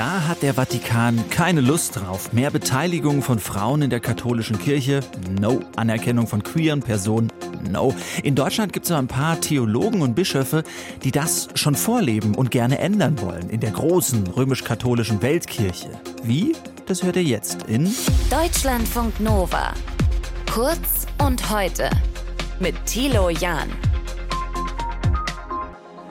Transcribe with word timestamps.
Da 0.00 0.26
hat 0.26 0.40
der 0.40 0.54
Vatikan 0.54 1.28
keine 1.28 1.60
Lust 1.60 1.96
drauf. 1.96 2.32
Mehr 2.32 2.50
Beteiligung 2.50 3.20
von 3.20 3.38
Frauen 3.38 3.82
in 3.82 3.90
der 3.90 4.00
katholischen 4.00 4.58
Kirche? 4.58 5.00
No. 5.38 5.60
Anerkennung 5.76 6.26
von 6.26 6.42
queeren 6.42 6.80
Personen? 6.80 7.30
No. 7.70 7.94
In 8.22 8.34
Deutschland 8.34 8.72
gibt 8.72 8.86
es 8.86 8.92
ein 8.92 9.08
paar 9.08 9.38
Theologen 9.42 10.00
und 10.00 10.14
Bischöfe, 10.14 10.64
die 11.04 11.10
das 11.10 11.48
schon 11.54 11.74
vorleben 11.74 12.34
und 12.34 12.50
gerne 12.50 12.78
ändern 12.78 13.20
wollen 13.20 13.50
in 13.50 13.60
der 13.60 13.72
großen 13.72 14.26
römisch-katholischen 14.26 15.20
Weltkirche. 15.20 15.90
Wie? 16.22 16.56
Das 16.86 17.02
hört 17.02 17.16
ihr 17.16 17.24
jetzt 17.24 17.64
in 17.64 17.94
Deutschlandfunk 18.30 19.20
Nova. 19.20 19.74
Kurz 20.50 21.04
und 21.18 21.50
heute 21.50 21.90
mit 22.58 22.86
Thilo 22.86 23.28
Jahn. 23.28 23.68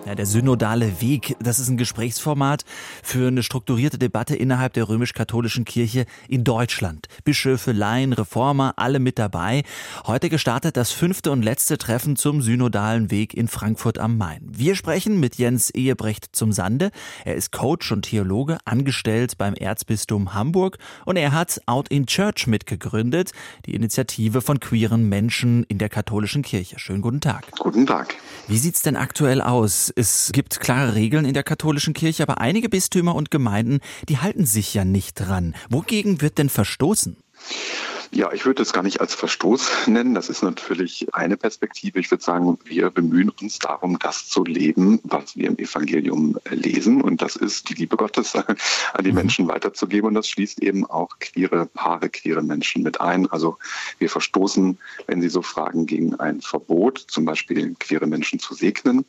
Ja, 0.09 0.15
der 0.15 0.25
synodale 0.25 1.01
Weg, 1.01 1.35
das 1.39 1.59
ist 1.59 1.69
ein 1.69 1.77
Gesprächsformat 1.77 2.65
für 3.03 3.27
eine 3.27 3.43
strukturierte 3.43 3.99
Debatte 3.99 4.35
innerhalb 4.35 4.73
der 4.73 4.89
römisch-katholischen 4.89 5.65
Kirche 5.65 6.07
in 6.27 6.43
Deutschland. 6.43 7.05
Bischöfe, 7.25 7.73
Laien, 7.73 8.13
Reformer, 8.13 8.73
alle 8.77 8.97
mit 8.97 9.19
dabei. 9.19 9.61
Heute 10.07 10.29
gestartet 10.29 10.77
das 10.77 10.91
fünfte 10.91 11.29
und 11.29 11.43
letzte 11.43 11.77
Treffen 11.77 12.15
zum 12.15 12.41
synodalen 12.41 13.11
Weg 13.11 13.35
in 13.35 13.47
Frankfurt 13.47 13.99
am 13.99 14.17
Main. 14.17 14.41
Wir 14.49 14.75
sprechen 14.75 15.19
mit 15.19 15.35
Jens 15.35 15.69
Ehebrecht 15.69 16.29
zum 16.31 16.53
Sande. 16.53 16.89
Er 17.23 17.35
ist 17.35 17.51
Coach 17.51 17.91
und 17.91 18.01
Theologe, 18.01 18.57
angestellt 18.65 19.37
beim 19.37 19.53
Erzbistum 19.53 20.33
Hamburg 20.33 20.79
und 21.05 21.17
er 21.17 21.33
hat 21.33 21.61
Out 21.67 21.87
in 21.89 22.07
Church 22.07 22.47
mitgegründet, 22.47 23.31
die 23.67 23.75
Initiative 23.75 24.41
von 24.41 24.59
queeren 24.59 25.07
Menschen 25.07 25.65
in 25.65 25.77
der 25.77 25.89
katholischen 25.89 26.41
Kirche. 26.41 26.79
Schönen 26.79 27.03
guten 27.03 27.21
Tag. 27.21 27.45
Guten 27.59 27.85
Tag. 27.85 28.15
Wie 28.47 28.57
sieht's 28.57 28.81
denn 28.81 28.95
aktuell 28.95 29.43
aus? 29.43 29.93
Es 29.99 30.31
gibt 30.31 30.61
klare 30.61 30.95
Regeln 30.95 31.25
in 31.25 31.33
der 31.33 31.43
katholischen 31.43 31.93
Kirche, 31.93 32.23
aber 32.23 32.39
einige 32.39 32.69
Bistümer 32.69 33.15
und 33.15 33.31
Gemeinden, 33.31 33.81
die 34.07 34.19
halten 34.19 34.45
sich 34.45 34.73
ja 34.73 34.85
nicht 34.85 35.15
dran. 35.15 35.55
Wogegen 35.69 36.21
wird 36.21 36.37
denn 36.37 36.47
verstoßen? 36.47 37.17
Ja, 38.11 38.31
ich 38.33 38.45
würde 38.45 38.63
es 38.63 38.73
gar 38.73 38.81
nicht 38.81 39.01
als 39.01 39.13
Verstoß 39.13 39.69
nennen. 39.87 40.15
Das 40.15 40.29
ist 40.29 40.41
natürlich 40.41 41.13
eine 41.13 41.37
Perspektive. 41.37 41.99
Ich 41.99 42.09
würde 42.09 42.23
sagen, 42.23 42.57
wir 42.65 42.89
bemühen 42.89 43.29
uns 43.29 43.59
darum, 43.59 43.99
das 43.99 44.27
zu 44.27 44.43
leben, 44.43 44.99
was 45.03 45.35
wir 45.35 45.47
im 45.47 45.57
Evangelium 45.59 46.37
lesen. 46.49 47.01
Und 47.01 47.21
das 47.21 47.35
ist 47.35 47.69
die 47.69 47.75
Liebe 47.75 47.97
Gottes 47.97 48.35
an 48.93 49.03
die 49.03 49.09
mhm. 49.09 49.15
Menschen 49.15 49.47
weiterzugeben. 49.47 50.07
Und 50.07 50.13
das 50.15 50.27
schließt 50.27 50.61
eben 50.63 50.85
auch 50.85 51.19
queere 51.19 51.67
Paare, 51.67 52.09
queere 52.09 52.41
Menschen 52.41 52.81
mit 52.81 52.99
ein. 52.99 53.29
Also 53.29 53.57
wir 53.99 54.09
verstoßen, 54.09 54.77
wenn 55.05 55.21
Sie 55.21 55.29
so 55.29 55.43
fragen, 55.43 55.85
gegen 55.85 56.15
ein 56.15 56.41
Verbot, 56.41 57.05
zum 57.07 57.25
Beispiel 57.25 57.75
queere 57.79 58.07
Menschen 58.07 58.39
zu 58.39 58.55
segnen. 58.55 59.05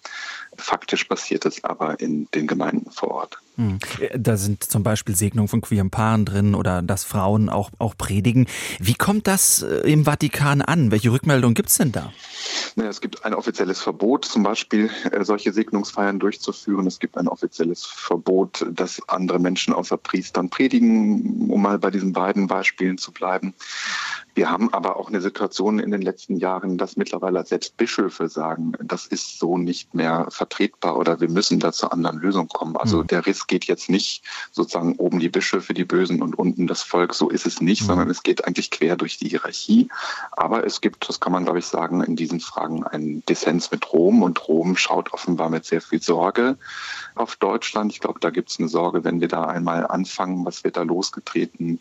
Faktisch 0.57 1.05
passiert 1.05 1.47
es 1.47 1.64
aber 1.64 2.01
in 2.01 2.29
den 2.35 2.47
Gemeinden 2.47 2.91
vor 2.91 3.11
Ort. 3.12 3.39
Hm. 3.56 3.79
Da 4.17 4.37
sind 4.37 4.65
zum 4.65 4.83
Beispiel 4.83 5.15
Segnungen 5.15 5.48
von 5.48 5.61
queeren 5.61 5.91
Paaren 5.91 6.25
drin 6.25 6.55
oder 6.55 6.83
dass 6.83 7.05
Frauen 7.05 7.48
auch, 7.48 7.70
auch 7.79 7.97
predigen. 7.97 8.47
Wie 8.79 8.95
kommt 8.95 9.27
das 9.27 9.62
äh, 9.62 9.91
im 9.91 10.05
Vatikan 10.05 10.62
an? 10.62 10.91
Welche 10.91 11.12
Rückmeldung 11.12 11.55
gibt 11.55 11.69
es 11.69 11.77
denn 11.77 11.92
da? 11.92 12.12
Naja, 12.77 12.91
es 12.91 13.01
gibt 13.01 13.25
ein 13.25 13.34
offizielles 13.34 13.81
Verbot, 13.81 14.25
zum 14.25 14.42
Beispiel 14.42 14.91
äh, 15.11 15.25
solche 15.25 15.53
Segnungsfeiern 15.53 16.19
durchzuführen. 16.19 16.87
Es 16.87 16.98
gibt 16.98 17.19
ein 17.19 17.29
offizielles 17.29 17.84
Verbot, 17.84 18.67
dass 18.70 19.01
andere 19.09 19.39
Menschen 19.39 19.75
außer 19.75 19.97
Priestern 19.97 20.48
predigen, 20.48 21.51
um 21.51 21.62
mal 21.62 21.79
bei 21.79 21.91
diesen 21.91 22.12
beiden 22.12 22.47
Beispielen 22.47 22.98
zu 22.98 23.12
bleiben. 23.12 23.55
Wir 24.34 24.50
haben 24.50 24.73
aber 24.73 24.97
auch 24.97 25.09
eine 25.09 25.20
Situation 25.20 25.78
in 25.78 25.91
den 25.91 26.03
letzten 26.03 26.36
Jahren, 26.36 26.78
dass 26.78 26.97
mittlerweile 26.97 27.45
selbst 27.45 27.77
Bischöfe 27.77 28.28
sagen, 28.28 28.73
das 28.83 29.06
ist 29.06 29.39
so 29.39 29.59
nicht 29.59 29.95
mehr 29.95 30.27
vertretbar 30.31 30.97
oder 30.97 31.20
wir 31.20 31.28
müssen 31.28 31.61
da 31.61 31.73
zu 31.73 31.91
anderen 31.91 32.19
Lösungen 32.19 32.48
kommen. 32.48 32.77
Also 32.77 32.98
mhm. 32.98 33.06
der 33.08 33.27
Riss 33.27 33.47
geht 33.47 33.64
jetzt 33.64 33.91
nicht 33.91 34.25
sozusagen 34.53 34.97
oben 34.97 35.19
die 35.19 35.28
Bischöfe, 35.28 35.75
die 35.75 35.84
Bösen 35.84 36.23
und 36.23 36.39
unten 36.39 36.67
das 36.67 36.83
Volk. 36.83 37.14
So 37.14 37.28
ist 37.28 37.47
es 37.47 37.61
nicht, 37.61 37.83
mhm. 37.83 37.86
sondern 37.86 38.11
es 38.11 38.23
geht 38.23 38.47
eigentlich 38.47 38.70
quer 38.70 38.97
durch 38.97 39.19
die 39.19 39.28
Hierarchie. 39.28 39.89
Aber 40.33 40.64
es 40.64 40.81
gibt, 40.81 41.08
das 41.08 41.20
kann 41.20 41.33
man 41.33 41.45
glaube 41.45 41.58
ich 41.58 41.67
sagen, 41.67 42.03
in 42.03 42.17
diesen 42.17 42.41
Fragen 42.41 42.85
einen 42.85 43.24
Dissens 43.27 43.70
mit 43.70 43.92
Rom 43.92 44.23
und 44.23 44.48
Rom 44.48 44.77
schaut 44.77 45.12
offenbar 45.12 45.51
mit 45.51 45.64
sehr 45.64 45.80
viel 45.80 46.02
Sorge 46.02 46.57
auf 47.14 47.36
Deutschland. 47.36 47.92
Ich 47.92 48.01
glaube, 48.01 48.20
da 48.20 48.30
gibt 48.30 48.51
es 48.51 48.58
eine 48.58 48.68
Sorge, 48.68 49.05
wenn 49.05 49.20
wir 49.20 49.29
da 49.29 49.45
einmal 49.45 49.86
anfangen, 49.86 50.45
was 50.45 50.64
wird 50.64 50.77
da 50.77 50.83
losgetreten. 50.83 51.80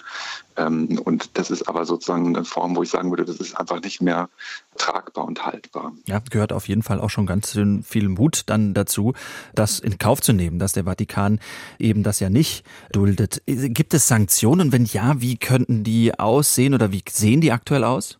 Ähm, 0.58 1.00
und 1.04 1.38
das 1.38 1.52
ist 1.52 1.68
aber 1.68 1.86
sozusagen 1.86 2.36
eine 2.36 2.46
Form, 2.50 2.76
wo 2.76 2.84
ich 2.84 2.90
sagen 2.90 3.10
würde, 3.10 3.26
das 3.26 3.38
ist 3.38 3.58
einfach 3.58 3.82
nicht 3.82 4.02
mehr 4.02 4.30
tragbar 4.78 5.26
und 5.26 5.46
haltbar. 5.46 5.94
Ja, 6.06 6.20
gehört 6.30 6.54
auf 6.54 6.68
jeden 6.68 6.84
Fall 6.84 7.00
auch 7.00 7.10
schon 7.10 7.26
ganz 7.26 7.58
viel 7.84 8.10
Mut 8.10 8.44
dann 8.48 8.74
dazu, 8.74 9.14
das 9.56 9.80
in 9.80 9.98
Kauf 9.98 10.22
zu 10.22 10.34
nehmen, 10.34 10.60
dass 10.60 10.74
der 10.74 10.84
Vatikan 10.84 11.40
eben 11.78 12.04
das 12.04 12.20
ja 12.20 12.30
nicht 12.30 12.66
duldet. 12.92 13.42
Gibt 13.46 13.94
es 13.94 14.08
Sanktionen? 14.08 14.72
Wenn 14.72 14.86
ja, 14.86 15.22
wie 15.22 15.38
könnten 15.38 15.84
die 15.84 16.18
aussehen 16.18 16.74
oder 16.74 16.92
wie 16.92 17.04
sehen 17.10 17.42
die 17.42 17.52
aktuell 17.52 17.84
aus? 17.84 18.19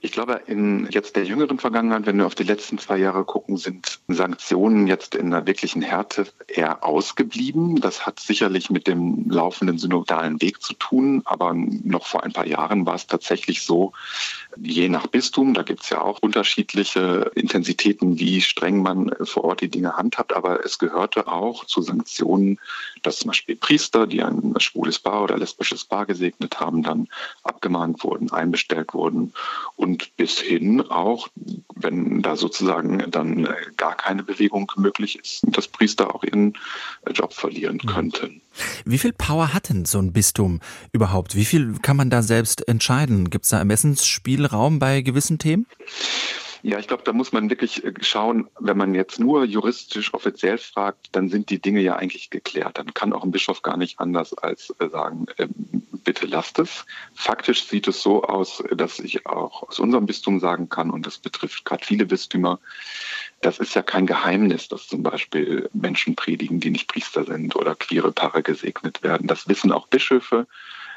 Ich 0.00 0.12
glaube, 0.12 0.42
in 0.46 0.88
jetzt 0.90 1.16
der 1.16 1.24
jüngeren 1.24 1.58
Vergangenheit, 1.58 2.06
wenn 2.06 2.18
wir 2.18 2.26
auf 2.26 2.34
die 2.34 2.44
letzten 2.44 2.78
zwei 2.78 2.98
Jahre 2.98 3.24
gucken, 3.24 3.56
sind 3.56 3.98
Sanktionen 4.06 4.86
jetzt 4.86 5.14
in 5.14 5.26
einer 5.26 5.46
wirklichen 5.46 5.82
Härte 5.82 6.26
eher 6.46 6.84
ausgeblieben. 6.84 7.80
Das 7.80 8.06
hat 8.06 8.20
sicherlich 8.20 8.70
mit 8.70 8.86
dem 8.86 9.28
laufenden 9.28 9.78
synodalen 9.78 10.40
Weg 10.40 10.62
zu 10.62 10.74
tun, 10.74 11.22
aber 11.24 11.52
noch 11.54 12.06
vor 12.06 12.22
ein 12.22 12.32
paar 12.32 12.46
Jahren 12.46 12.86
war 12.86 12.94
es 12.94 13.06
tatsächlich 13.06 13.62
so, 13.62 13.92
je 14.56 14.88
nach 14.88 15.06
Bistum, 15.08 15.54
da 15.54 15.62
gibt 15.62 15.82
es 15.82 15.90
ja 15.90 16.00
auch 16.00 16.20
unterschiedliche 16.20 17.30
Intensitäten, 17.34 18.18
wie 18.18 18.40
streng 18.40 18.82
man 18.82 19.12
vor 19.22 19.44
Ort 19.44 19.60
die 19.60 19.68
Dinge 19.68 19.96
handhabt, 19.96 20.34
aber 20.34 20.64
es 20.64 20.78
gehörte 20.78 21.26
auch 21.26 21.64
zu 21.64 21.82
Sanktionen, 21.82 22.58
dass 23.02 23.18
zum 23.18 23.28
Beispiel 23.28 23.56
Priester, 23.56 24.06
die 24.06 24.22
ein 24.22 24.54
schwules 24.58 24.98
Paar 24.98 25.22
oder 25.22 25.36
lesbisches 25.36 25.84
Paar 25.84 26.06
gesegnet 26.06 26.60
haben, 26.60 26.82
dann 26.82 27.08
abgemahnt 27.42 28.02
wurden, 28.04 28.32
einbestellt 28.32 28.94
wurden 28.94 29.32
und 29.76 30.16
bis 30.16 30.38
hin 30.40 30.80
auch, 30.80 31.28
wenn 31.74 32.22
da 32.22 32.36
sozusagen 32.36 33.10
dann 33.10 33.48
gar 33.76 33.96
keine 33.96 34.22
Bewegung 34.22 34.70
möglich 34.76 35.18
ist, 35.18 35.42
dass 35.44 35.68
Priester 35.68 36.14
auch 36.14 36.24
ihren 36.24 36.54
Job 37.12 37.32
verlieren 37.32 37.80
mhm. 37.82 37.88
könnten. 37.88 38.40
Wie 38.84 38.98
viel 38.98 39.12
Power 39.12 39.54
hat 39.54 39.68
denn 39.68 39.84
so 39.84 39.98
ein 39.98 40.12
Bistum 40.12 40.60
überhaupt? 40.92 41.34
Wie 41.36 41.44
viel 41.44 41.78
kann 41.80 41.96
man 41.96 42.10
da 42.10 42.22
selbst 42.22 42.66
entscheiden? 42.66 43.30
Gibt 43.30 43.44
es 43.44 43.50
da 43.50 43.58
Ermessensspielraum 43.58 44.78
bei 44.78 45.02
gewissen 45.02 45.38
Themen? 45.38 45.66
Ja, 46.62 46.78
ich 46.78 46.88
glaube, 46.88 47.02
da 47.04 47.12
muss 47.12 47.32
man 47.32 47.50
wirklich 47.50 47.84
äh, 47.84 47.92
schauen, 48.00 48.48
wenn 48.58 48.76
man 48.76 48.94
jetzt 48.94 49.20
nur 49.20 49.44
juristisch 49.44 50.12
offiziell 50.14 50.58
fragt, 50.58 51.08
dann 51.12 51.28
sind 51.28 51.50
die 51.50 51.60
Dinge 51.60 51.80
ja 51.80 51.96
eigentlich 51.96 52.30
geklärt. 52.30 52.78
Dann 52.78 52.94
kann 52.94 53.12
auch 53.12 53.24
ein 53.24 53.30
Bischof 53.30 53.62
gar 53.62 53.76
nicht 53.76 54.00
anders 54.00 54.34
als 54.34 54.74
äh, 54.78 54.88
sagen, 54.88 55.26
ähm, 55.38 55.50
bitte 56.04 56.26
lasst 56.26 56.58
es. 56.58 56.86
Faktisch 57.14 57.64
sieht 57.64 57.86
es 57.86 58.02
so 58.02 58.24
aus, 58.24 58.62
dass 58.72 58.98
ich 58.98 59.26
auch 59.26 59.68
aus 59.68 59.78
unserem 59.78 60.06
Bistum 60.06 60.40
sagen 60.40 60.68
kann, 60.68 60.90
und 60.90 61.06
das 61.06 61.18
betrifft 61.18 61.64
gerade 61.64 61.84
viele 61.84 62.06
Bistümer, 62.06 62.58
das 63.40 63.58
ist 63.58 63.74
ja 63.74 63.82
kein 63.82 64.06
Geheimnis, 64.06 64.68
dass 64.68 64.88
zum 64.88 65.02
Beispiel 65.02 65.68
Menschen 65.72 66.16
predigen, 66.16 66.60
die 66.60 66.70
nicht 66.70 66.88
Priester 66.88 67.24
sind 67.24 67.54
oder 67.54 67.74
queere 67.74 68.10
Paare 68.10 68.42
gesegnet 68.42 69.02
werden. 69.02 69.28
Das 69.28 69.48
wissen 69.48 69.70
auch 69.70 69.86
Bischöfe. 69.86 70.46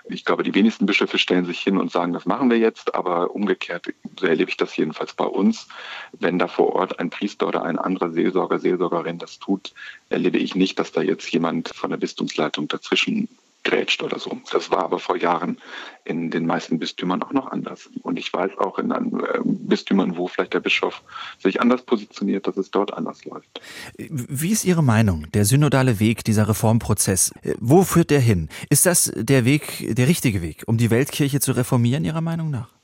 Ich 0.05 0.25
glaube, 0.25 0.43
die 0.43 0.53
wenigsten 0.55 0.85
Bischöfe 0.85 1.17
stellen 1.17 1.45
sich 1.45 1.59
hin 1.59 1.77
und 1.77 1.91
sagen, 1.91 2.13
das 2.13 2.25
machen 2.25 2.49
wir 2.49 2.57
jetzt, 2.57 2.95
aber 2.95 3.35
umgekehrt, 3.35 3.93
so 4.19 4.25
erlebe 4.25 4.49
ich 4.49 4.57
das 4.57 4.75
jedenfalls 4.75 5.13
bei 5.13 5.25
uns. 5.25 5.67
Wenn 6.13 6.39
da 6.39 6.47
vor 6.47 6.73
Ort 6.75 6.99
ein 6.99 7.09
Priester 7.09 7.47
oder 7.47 7.63
ein 7.63 7.77
anderer 7.77 8.11
Seelsorger, 8.11 8.59
Seelsorgerin 8.59 9.19
das 9.19 9.39
tut, 9.39 9.73
erlebe 10.09 10.37
ich 10.37 10.55
nicht, 10.55 10.79
dass 10.79 10.91
da 10.91 11.01
jetzt 11.01 11.31
jemand 11.31 11.69
von 11.69 11.91
der 11.91 11.97
Bistumsleitung 11.97 12.67
dazwischen 12.67 13.29
grätscht 13.63 14.01
oder 14.03 14.19
so. 14.19 14.37
Das 14.51 14.71
war 14.71 14.83
aber 14.83 14.99
vor 14.99 15.17
Jahren 15.17 15.57
in 16.03 16.31
den 16.31 16.45
meisten 16.45 16.79
Bistümern 16.79 17.21
auch 17.23 17.31
noch 17.31 17.51
anders. 17.51 17.89
Und 18.01 18.17
ich 18.17 18.33
weiß 18.33 18.51
auch 18.57 18.79
in 18.79 18.91
äh, 18.91 18.95
Bistümern, 19.43 20.17
wo 20.17 20.27
vielleicht 20.27 20.53
der 20.53 20.59
Bischof 20.59 21.03
sich 21.39 21.61
anders 21.61 21.83
positioniert, 21.83 22.47
dass 22.47 22.57
es 22.57 22.71
dort 22.71 22.93
anders 22.93 23.23
läuft. 23.25 23.61
Wie 23.97 24.51
ist 24.51 24.65
Ihre 24.65 24.83
Meinung? 24.83 25.27
Der 25.33 25.45
synodale 25.45 25.99
Weg, 25.99 26.23
dieser 26.23 26.47
Reformprozess, 26.47 27.31
äh, 27.43 27.53
wo 27.59 27.83
führt 27.83 28.09
der 28.09 28.19
hin? 28.19 28.49
Ist 28.69 28.85
das 28.85 29.11
der 29.15 29.45
Weg, 29.45 29.95
der 29.95 30.07
richtige 30.07 30.41
Weg, 30.41 30.63
um 30.65 30.77
die 30.77 30.89
Weltkirche 30.89 31.39
zu 31.39 31.51
reformieren, 31.51 32.03
Ihrer 32.03 32.21
Meinung 32.21 32.49
nach? 32.49 32.80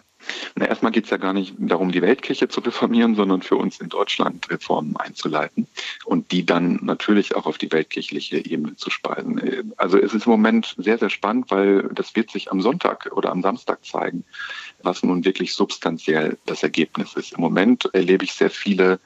Na, 0.55 0.65
erstmal 0.65 0.91
geht 0.91 1.05
es 1.05 1.09
ja 1.09 1.17
gar 1.17 1.33
nicht 1.33 1.55
darum, 1.57 1.91
die 1.91 2.01
Weltkirche 2.01 2.47
zu 2.47 2.61
reformieren, 2.61 3.15
sondern 3.15 3.41
für 3.41 3.55
uns 3.55 3.79
in 3.79 3.89
Deutschland 3.89 4.49
Reformen 4.49 4.97
einzuleiten 4.97 5.67
und 6.05 6.31
die 6.31 6.45
dann 6.45 6.79
natürlich 6.83 7.35
auch 7.35 7.45
auf 7.45 7.57
die 7.57 7.71
weltkirchliche 7.71 8.37
Ebene 8.37 8.75
zu 8.75 8.89
speisen. 8.89 9.73
Also 9.77 9.97
es 9.97 10.13
ist 10.13 10.25
im 10.25 10.31
Moment 10.31 10.75
sehr, 10.77 10.97
sehr 10.97 11.09
spannend, 11.09 11.51
weil 11.51 11.89
das 11.93 12.15
wird 12.15 12.31
sich 12.31 12.51
am 12.51 12.61
Sonntag 12.61 13.09
oder 13.11 13.31
am 13.31 13.41
Samstag 13.41 13.85
zeigen, 13.85 14.23
was 14.81 15.03
nun 15.03 15.25
wirklich 15.25 15.53
substanziell 15.53 16.37
das 16.45 16.63
Ergebnis 16.63 17.13
ist. 17.13 17.33
Im 17.33 17.41
Moment 17.41 17.89
erlebe 17.93 18.25
ich 18.25 18.33
sehr 18.33 18.49
viele 18.49 18.99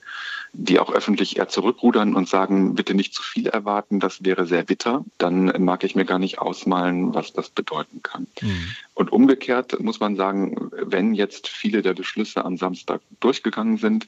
die 0.53 0.79
auch 0.79 0.91
öffentlich 0.91 1.37
eher 1.37 1.47
zurückrudern 1.47 2.13
und 2.13 2.27
sagen, 2.27 2.75
bitte 2.75 2.93
nicht 2.93 3.13
zu 3.13 3.23
viel 3.23 3.47
erwarten, 3.47 3.99
das 3.99 4.23
wäre 4.23 4.45
sehr 4.45 4.63
bitter, 4.63 5.05
dann 5.17 5.45
mag 5.63 5.83
ich 5.83 5.95
mir 5.95 6.05
gar 6.05 6.19
nicht 6.19 6.39
ausmalen, 6.39 7.13
was 7.13 7.31
das 7.31 7.49
bedeuten 7.49 8.01
kann. 8.03 8.27
Mhm. 8.41 8.75
Und 9.01 9.11
umgekehrt 9.11 9.79
muss 9.79 9.99
man 9.99 10.15
sagen, 10.15 10.69
wenn 10.73 11.15
jetzt 11.15 11.47
viele 11.47 11.81
der 11.81 11.95
Beschlüsse 11.95 12.45
am 12.45 12.55
Samstag 12.55 13.01
durchgegangen 13.19 13.77
sind, 13.77 14.05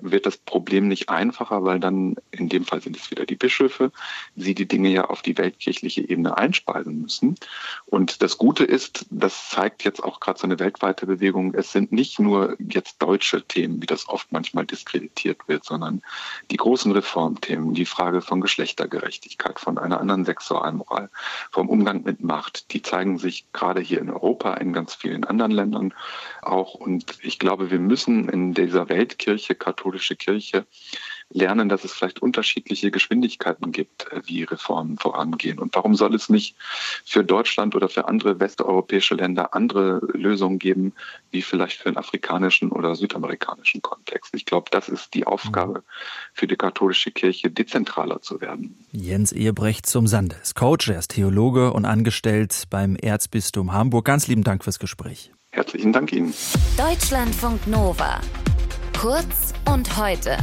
wird 0.00 0.26
das 0.26 0.36
Problem 0.36 0.88
nicht 0.88 1.08
einfacher, 1.10 1.62
weil 1.62 1.78
dann, 1.78 2.16
in 2.32 2.48
dem 2.48 2.64
Fall 2.64 2.80
sind 2.80 2.96
es 2.96 3.08
wieder 3.12 3.24
die 3.24 3.36
Bischöfe, 3.36 3.92
sie 4.34 4.56
die 4.56 4.66
Dinge 4.66 4.88
ja 4.88 5.04
auf 5.04 5.22
die 5.22 5.38
weltkirchliche 5.38 6.08
Ebene 6.08 6.36
einspeisen 6.38 7.02
müssen. 7.02 7.36
Und 7.86 8.20
das 8.20 8.36
Gute 8.36 8.64
ist, 8.64 9.06
das 9.10 9.48
zeigt 9.48 9.84
jetzt 9.84 10.02
auch 10.02 10.18
gerade 10.18 10.40
so 10.40 10.48
eine 10.48 10.58
weltweite 10.58 11.06
Bewegung, 11.06 11.54
es 11.54 11.70
sind 11.70 11.92
nicht 11.92 12.18
nur 12.18 12.56
jetzt 12.58 13.00
deutsche 13.00 13.46
Themen, 13.46 13.80
wie 13.80 13.86
das 13.86 14.08
oft 14.08 14.32
manchmal 14.32 14.66
diskreditiert 14.66 15.46
wird, 15.46 15.64
sondern 15.64 16.02
die 16.50 16.56
großen 16.56 16.90
Reformthemen, 16.90 17.74
die 17.74 17.86
Frage 17.86 18.22
von 18.22 18.40
Geschlechtergerechtigkeit, 18.40 19.60
von 19.60 19.78
einer 19.78 20.00
anderen 20.00 20.24
Sexualmoral, 20.24 21.10
vom 21.52 21.68
Umgang 21.68 22.02
mit 22.02 22.24
Macht, 22.24 22.72
die 22.72 22.82
zeigen 22.82 23.18
sich 23.18 23.46
gerade 23.52 23.80
hier 23.80 24.00
in 24.00 24.10
Europa, 24.10 24.31
in 24.60 24.72
ganz 24.72 24.94
vielen 24.94 25.24
anderen 25.24 25.52
Ländern 25.52 25.94
auch. 26.42 26.74
Und 26.74 27.18
ich 27.22 27.38
glaube, 27.38 27.70
wir 27.70 27.78
müssen 27.78 28.28
in 28.28 28.54
dieser 28.54 28.88
Weltkirche, 28.88 29.54
katholische 29.54 30.16
Kirche, 30.16 30.66
lernen, 31.32 31.68
dass 31.68 31.84
es 31.84 31.92
vielleicht 31.92 32.20
unterschiedliche 32.20 32.90
Geschwindigkeiten 32.90 33.72
gibt, 33.72 34.10
äh, 34.12 34.22
wie 34.24 34.44
Reformen 34.44 34.98
vorangehen. 34.98 35.58
Und 35.58 35.74
warum 35.74 35.94
soll 35.94 36.14
es 36.14 36.28
nicht 36.28 36.56
für 37.04 37.24
Deutschland 37.24 37.74
oder 37.74 37.88
für 37.88 38.08
andere 38.08 38.40
westeuropäische 38.40 39.14
Länder 39.14 39.54
andere 39.54 40.00
Lösungen 40.12 40.58
geben, 40.58 40.92
wie 41.30 41.42
vielleicht 41.42 41.78
für 41.78 41.90
den 41.90 41.96
afrikanischen 41.96 42.70
oder 42.70 42.94
südamerikanischen 42.94 43.82
Kontext? 43.82 44.34
Ich 44.34 44.46
glaube, 44.46 44.68
das 44.70 44.88
ist 44.88 45.14
die 45.14 45.26
Aufgabe 45.26 45.82
für 46.32 46.46
die 46.46 46.56
katholische 46.56 47.10
Kirche, 47.10 47.50
dezentraler 47.50 48.22
zu 48.22 48.40
werden. 48.40 48.78
Jens 48.92 49.32
Ehebrecht 49.32 49.86
zum 49.86 50.06
Sande 50.06 50.36
ist 50.42 50.54
Coach, 50.54 50.88
er 50.88 50.98
ist 50.98 51.12
Theologe 51.12 51.72
und 51.72 51.84
angestellt 51.84 52.64
beim 52.70 52.96
Erzbistum 52.96 53.72
Hamburg. 53.72 54.04
Ganz 54.04 54.28
lieben 54.28 54.44
Dank 54.44 54.64
fürs 54.64 54.78
Gespräch. 54.78 55.32
Herzlichen 55.50 55.92
Dank 55.92 56.12
Ihnen. 56.12 56.32
Deutschlandfunk 56.76 57.66
Nova. 57.66 58.20
Kurz 58.98 59.52
und 59.66 59.96
heute. 59.98 60.38